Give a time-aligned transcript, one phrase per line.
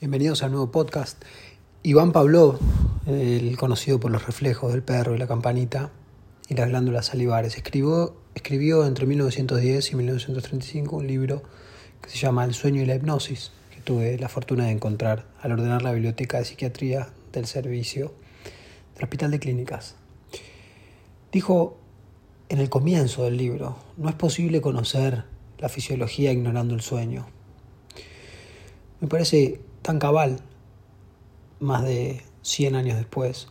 [0.00, 1.20] Bienvenidos al nuevo podcast.
[1.82, 2.56] Iván Pablo,
[3.06, 5.90] el conocido por los reflejos del perro y la campanita
[6.48, 11.42] y las glándulas salivares, escribió, escribió entre 1910 y 1935 un libro
[12.00, 15.50] que se llama El sueño y la hipnosis, que tuve la fortuna de encontrar al
[15.50, 18.14] ordenar la biblioteca de psiquiatría del servicio
[18.94, 19.96] del Hospital de Clínicas.
[21.32, 21.76] Dijo
[22.48, 25.24] en el comienzo del libro, no es posible conocer
[25.58, 27.26] la fisiología ignorando el sueño.
[29.00, 30.40] Me parece tan cabal,
[31.60, 33.48] más de 100 años después,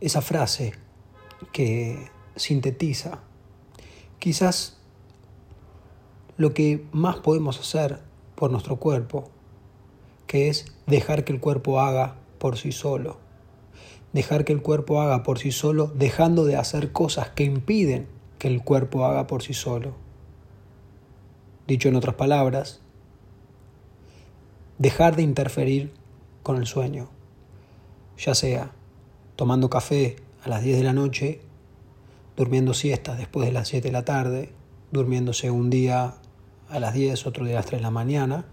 [0.00, 0.72] esa frase
[1.52, 3.18] que sintetiza
[4.18, 4.78] quizás
[6.38, 8.00] lo que más podemos hacer
[8.34, 9.28] por nuestro cuerpo,
[10.26, 13.18] que es dejar que el cuerpo haga por sí solo.
[14.14, 18.48] Dejar que el cuerpo haga por sí solo, dejando de hacer cosas que impiden que
[18.48, 19.92] el cuerpo haga por sí solo.
[21.66, 22.80] Dicho en otras palabras,
[24.78, 25.92] dejar de interferir
[26.42, 27.08] con el sueño,
[28.18, 28.72] ya sea
[29.36, 31.40] tomando café a las 10 de la noche,
[32.36, 34.52] durmiendo siestas después de las 7 de la tarde,
[34.92, 36.14] durmiéndose un día
[36.68, 38.46] a las 10, otro día a las 3 de la mañana,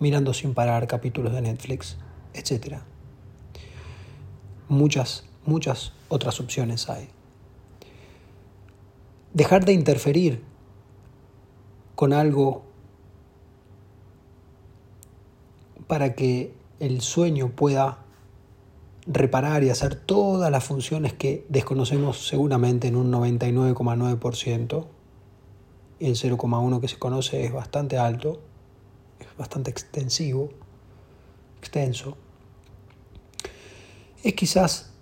[0.00, 1.96] mirando sin parar capítulos de Netflix,
[2.34, 2.78] etc.
[4.68, 7.08] Muchas, muchas otras opciones hay.
[9.32, 10.42] Dejar de interferir
[11.94, 12.67] con algo
[15.88, 18.04] para que el sueño pueda
[19.06, 24.86] reparar y hacer todas las funciones que desconocemos seguramente en un 99,9%
[25.98, 28.40] y el 0,1 que se conoce es bastante alto,
[29.18, 30.50] es bastante extensivo,
[31.58, 32.16] extenso,
[34.22, 34.92] es quizás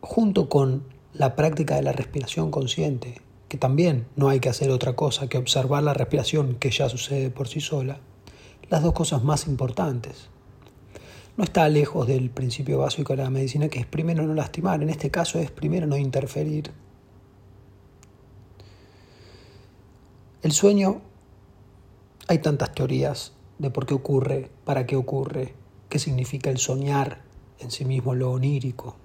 [0.00, 4.96] junto con la práctica de la respiración consciente, que también no hay que hacer otra
[4.96, 8.00] cosa que observar la respiración que ya sucede por sí sola,
[8.70, 10.28] las dos cosas más importantes.
[11.36, 14.88] No está lejos del principio básico de la medicina que es primero no lastimar, en
[14.88, 16.70] este caso es primero no interferir.
[20.42, 21.02] El sueño,
[22.28, 25.54] hay tantas teorías de por qué ocurre, para qué ocurre,
[25.88, 27.22] qué significa el soñar
[27.58, 28.96] en sí mismo, lo onírico.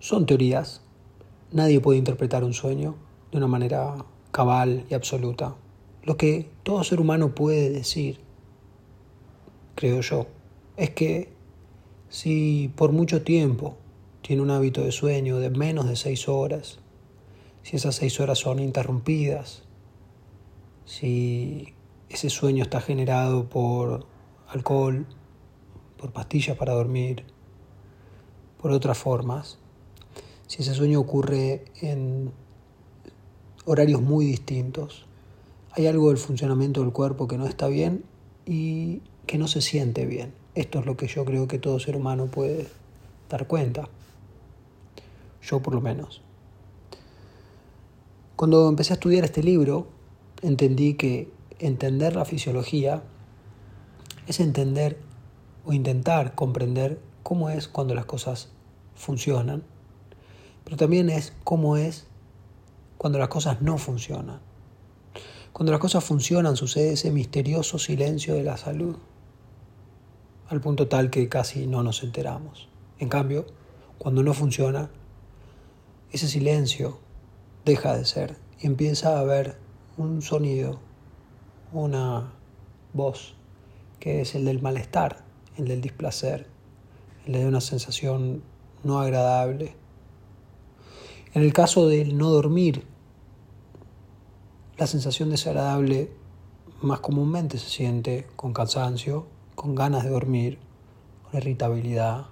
[0.00, 0.82] Son teorías.
[1.52, 2.96] Nadie puede interpretar un sueño
[3.30, 5.54] de una manera cabal y absoluta.
[6.04, 8.18] Lo que todo ser humano puede decir,
[9.76, 10.26] creo yo,
[10.76, 11.32] es que
[12.08, 13.76] si por mucho tiempo
[14.20, 16.80] tiene un hábito de sueño de menos de seis horas,
[17.62, 19.62] si esas seis horas son interrumpidas,
[20.84, 21.74] si
[22.08, 24.06] ese sueño está generado por
[24.48, 25.06] alcohol,
[25.96, 27.24] por pastillas para dormir,
[28.60, 29.58] por otras formas,
[30.48, 32.32] si ese sueño ocurre en
[33.64, 35.06] horarios muy distintos,
[35.74, 38.04] hay algo del funcionamiento del cuerpo que no está bien
[38.44, 40.34] y que no se siente bien.
[40.54, 42.68] Esto es lo que yo creo que todo ser humano puede
[43.30, 43.88] dar cuenta.
[45.42, 46.20] Yo por lo menos.
[48.36, 49.86] Cuando empecé a estudiar este libro,
[50.42, 53.02] entendí que entender la fisiología
[54.26, 54.98] es entender
[55.64, 58.50] o intentar comprender cómo es cuando las cosas
[58.94, 59.62] funcionan,
[60.64, 62.06] pero también es cómo es
[62.98, 64.51] cuando las cosas no funcionan.
[65.62, 68.96] Cuando las cosas funcionan sucede ese misterioso silencio de la salud,
[70.48, 72.68] al punto tal que casi no nos enteramos.
[72.98, 73.46] En cambio,
[73.96, 74.90] cuando no funciona,
[76.10, 76.98] ese silencio
[77.64, 79.56] deja de ser y empieza a haber
[79.96, 80.80] un sonido,
[81.72, 82.32] una
[82.92, 83.36] voz,
[84.00, 85.22] que es el del malestar,
[85.58, 86.48] el del displacer,
[87.24, 88.42] el de una sensación
[88.82, 89.76] no agradable.
[91.34, 92.84] En el caso del no dormir,
[94.78, 96.10] la sensación desagradable
[96.80, 100.58] más comúnmente se siente con cansancio, con ganas de dormir,
[101.24, 102.26] con irritabilidad,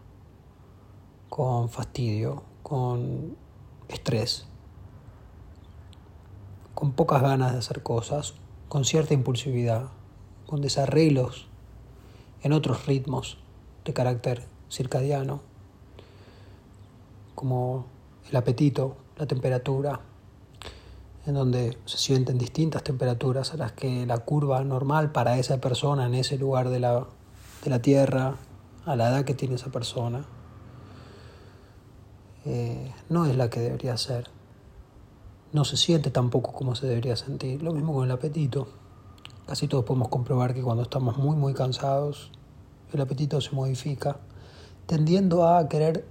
[1.28, 3.36] con fastidio, con
[3.88, 4.46] estrés,
[6.74, 8.34] con pocas ganas de hacer cosas,
[8.68, 9.90] con cierta impulsividad,
[10.46, 11.46] con desarreglos
[12.42, 13.38] en otros ritmos
[13.84, 15.42] de carácter circadiano,
[17.34, 17.84] como
[18.28, 20.00] el apetito, la temperatura,
[21.26, 26.06] en donde se sienten distintas temperaturas a las que la curva normal para esa persona
[26.06, 27.06] en ese lugar de la,
[27.64, 28.36] de la Tierra,
[28.86, 30.24] a la edad que tiene esa persona,
[32.46, 34.30] eh, no es la que debería ser.
[35.52, 37.62] No se siente tampoco como se debería sentir.
[37.62, 38.68] Lo mismo con el apetito.
[39.46, 42.30] Casi todos podemos comprobar que cuando estamos muy, muy cansados,
[42.92, 44.18] el apetito se modifica,
[44.86, 46.06] tendiendo a querer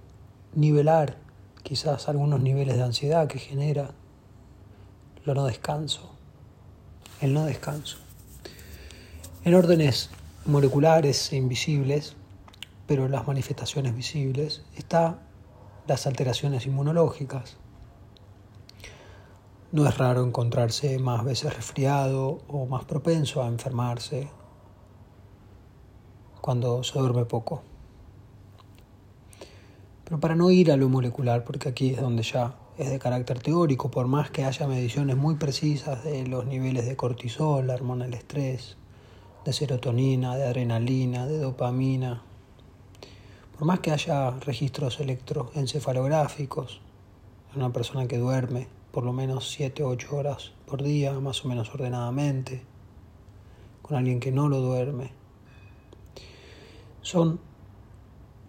[0.53, 1.17] nivelar
[1.63, 3.91] quizás algunos niveles de ansiedad que genera
[5.33, 6.11] no descanso,
[7.21, 7.97] el no descanso.
[9.43, 10.09] En órdenes
[10.45, 12.15] moleculares e invisibles,
[12.87, 15.19] pero las manifestaciones visibles, está
[15.87, 17.57] las alteraciones inmunológicas.
[19.71, 24.29] No es raro encontrarse más veces resfriado o más propenso a enfermarse
[26.41, 27.61] cuando se duerme poco.
[30.03, 33.39] Pero para no ir a lo molecular, porque aquí es donde ya es de carácter
[33.39, 38.05] teórico, por más que haya mediciones muy precisas de los niveles de cortisol, la hormona
[38.05, 38.77] del estrés,
[39.43, 42.23] de serotonina, de adrenalina, de dopamina,
[43.57, 46.79] por más que haya registros electroencefalográficos
[47.51, 51.43] en una persona que duerme por lo menos 7 o 8 horas por día, más
[51.43, 52.61] o menos ordenadamente,
[53.81, 55.11] con alguien que no lo duerme,
[57.01, 57.41] son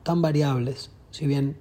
[0.04, 1.56] tan variables si bien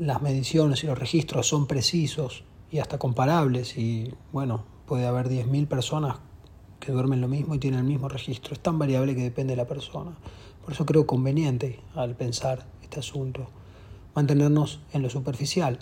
[0.00, 5.68] las mediciones y los registros son precisos y hasta comparables, y bueno, puede haber 10.000
[5.68, 6.16] personas
[6.80, 9.58] que duermen lo mismo y tienen el mismo registro, es tan variable que depende de
[9.58, 10.12] la persona.
[10.64, 13.48] Por eso creo conveniente al pensar este asunto
[14.14, 15.78] mantenernos en lo superficial.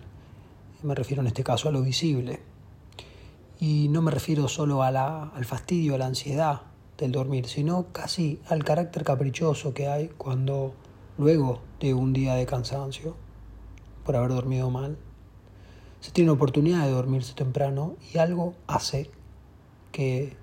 [0.83, 2.41] Me refiero en este caso a lo visible.
[3.61, 6.63] Y no me refiero solo a la, al fastidio, a la ansiedad
[6.97, 10.75] del dormir, sino casi al carácter caprichoso que hay cuando
[11.17, 13.17] luego de un día de cansancio
[14.09, 14.97] por haber dormido mal.
[16.01, 19.11] Se tiene oportunidad de dormirse temprano y algo hace
[19.93, 20.35] que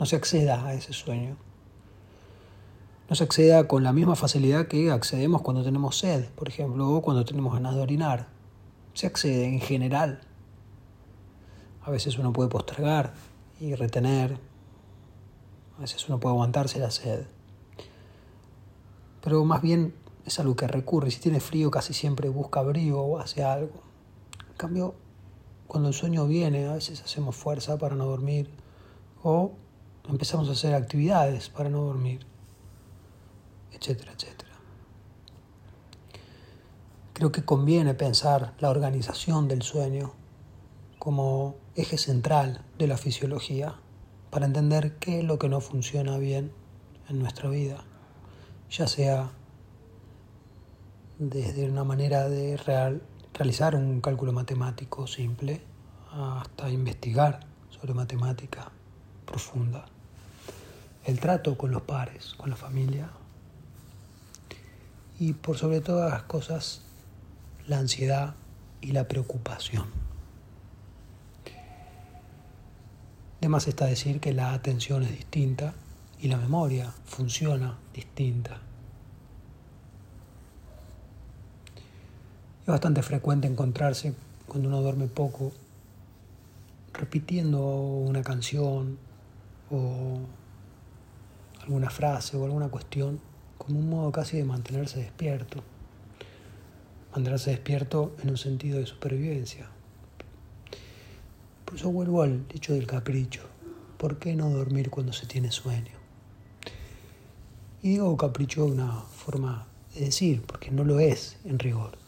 [0.00, 1.36] no se acceda a ese sueño.
[3.08, 7.00] No se acceda con la misma facilidad que accedemos cuando tenemos sed, por ejemplo, o
[7.00, 8.26] cuando tenemos ganas de orinar.
[8.92, 10.22] Se accede en general.
[11.84, 13.14] A veces uno puede postergar
[13.60, 14.36] y retener.
[15.78, 17.24] A veces uno puede aguantarse la sed.
[19.20, 19.94] Pero más bien
[20.26, 21.10] es algo que recurre.
[21.10, 23.80] Si tiene frío casi siempre busca abrigo o hace algo.
[24.50, 24.94] En cambio,
[25.68, 28.50] cuando el sueño viene, a veces hacemos fuerza para no dormir
[29.22, 29.52] o
[30.08, 32.26] empezamos a hacer actividades para no dormir,
[33.72, 34.52] etcétera, etcétera.
[37.12, 40.12] Creo que conviene pensar la organización del sueño
[40.98, 43.76] como eje central de la fisiología
[44.30, 46.52] para entender qué es lo que no funciona bien
[47.08, 47.84] en nuestra vida,
[48.70, 49.30] ya sea
[51.18, 52.58] desde una manera de
[53.32, 55.62] realizar un cálculo matemático simple
[56.12, 57.40] hasta investigar
[57.70, 58.70] sobre matemática
[59.24, 59.86] profunda.
[61.04, 63.10] El trato con los pares, con la familia
[65.18, 66.82] y por sobre todas las cosas
[67.66, 68.34] la ansiedad
[68.80, 69.86] y la preocupación.
[73.40, 75.74] Además está decir que la atención es distinta
[76.20, 78.60] y la memoria funciona distinta.
[82.66, 84.12] Es bastante frecuente encontrarse
[84.48, 85.52] cuando uno duerme poco
[86.92, 88.98] repitiendo una canción
[89.70, 90.18] o
[91.62, 93.20] alguna frase o alguna cuestión
[93.56, 95.62] como un modo casi de mantenerse despierto.
[97.12, 99.68] Mantenerse despierto en un sentido de supervivencia.
[101.66, 103.42] Por eso vuelvo al dicho del capricho.
[103.96, 105.94] ¿Por qué no dormir cuando se tiene sueño?
[107.80, 112.05] Y digo capricho de una forma de decir, porque no lo es en rigor.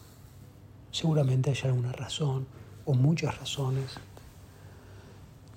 [0.91, 2.47] Seguramente hay alguna razón
[2.85, 3.97] o muchas razones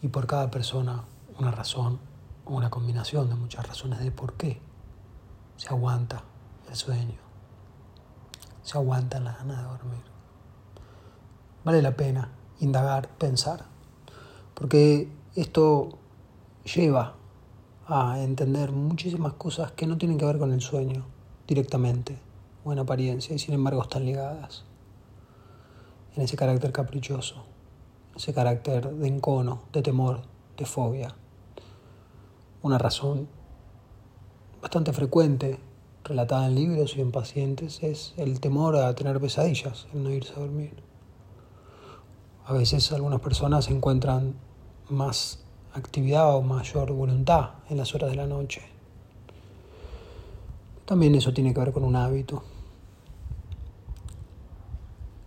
[0.02, 1.05] y por cada persona
[1.38, 1.99] una razón
[2.44, 4.60] o una combinación de muchas razones de por qué
[5.56, 6.22] se aguanta
[6.69, 7.19] el sueño,
[8.62, 10.03] se aguanta la gana de dormir.
[11.65, 12.29] Vale la pena
[12.60, 13.65] indagar, pensar,
[14.55, 15.98] porque esto
[16.65, 17.15] lleva
[17.86, 21.06] a entender muchísimas cosas que no tienen que ver con el sueño
[21.46, 22.19] directamente
[22.65, 24.65] o en apariencia y sin embargo están ligadas
[26.16, 27.44] en ese carácter caprichoso,
[28.16, 30.22] ese carácter de encono, de temor,
[30.56, 31.14] de fobia.
[32.62, 33.28] Una razón
[34.60, 35.58] bastante frecuente,
[36.04, 40.32] relatada en libros y en pacientes, es el temor a tener pesadillas, el no irse
[40.34, 40.74] a dormir.
[42.44, 44.34] A veces algunas personas encuentran
[44.88, 45.40] más
[45.74, 48.62] actividad o mayor voluntad en las horas de la noche.
[50.84, 52.42] También eso tiene que ver con un hábito.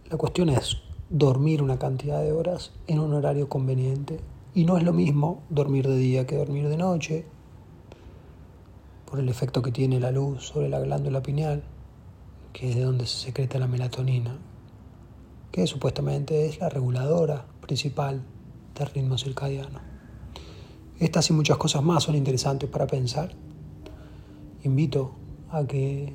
[0.08, 0.78] La cuestión es
[1.10, 4.20] dormir una cantidad de horas en un horario conveniente.
[4.54, 7.26] Y no es lo mismo dormir de día que dormir de noche,
[9.10, 11.64] por el efecto que tiene la luz sobre la glándula pineal,
[12.54, 14.38] que es de donde se secreta la melatonina,
[15.52, 18.24] que supuestamente es la reguladora principal
[18.78, 19.80] del ritmo circadiano.
[21.00, 23.32] Estas y muchas cosas más son interesantes para pensar.
[24.64, 25.16] Invito
[25.50, 26.14] a que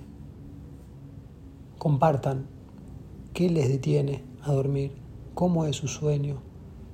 [1.76, 2.59] compartan
[3.32, 4.92] qué les detiene a dormir,
[5.34, 6.42] cómo es su sueño,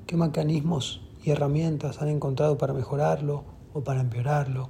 [0.07, 4.69] qué mecanismos y herramientas han encontrado para mejorarlo o para empeorarlo,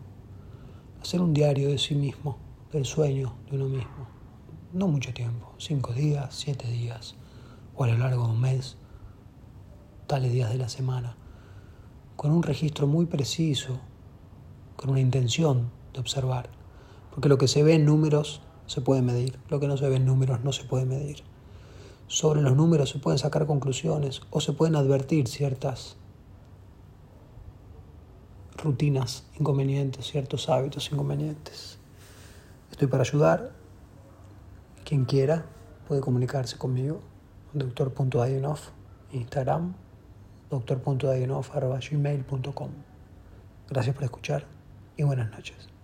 [1.00, 2.38] hacer un diario de sí mismo,
[2.72, 4.08] del sueño de uno mismo.
[4.72, 7.16] No mucho tiempo, cinco días, siete días,
[7.74, 8.76] o a lo largo de un mes,
[10.06, 11.16] tales días de la semana,
[12.16, 13.78] con un registro muy preciso,
[14.76, 16.48] con una intención de observar.
[17.10, 19.96] Porque lo que se ve en números se puede medir, lo que no se ve
[19.96, 21.22] en números no se puede medir.
[22.08, 25.96] Sobre los números se pueden sacar conclusiones o se pueden advertir ciertas
[28.56, 31.78] rutinas inconvenientes, ciertos hábitos inconvenientes.
[32.70, 33.50] Estoy para ayudar.
[34.84, 35.44] Quien quiera
[35.88, 37.00] puede comunicarse conmigo.
[37.52, 38.58] Doctor.dayanov,
[39.12, 39.74] Instagram,
[40.50, 42.70] doctor.dayanov.gmail.com.
[43.68, 44.46] Gracias por escuchar
[44.96, 45.75] y buenas noches.